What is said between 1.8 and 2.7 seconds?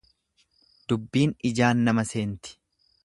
nama seenti.